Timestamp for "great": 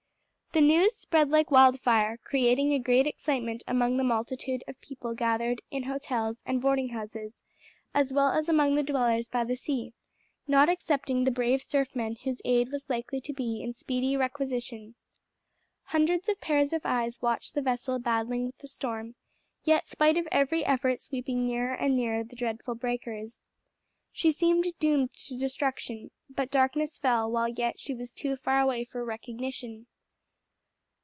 2.79-3.07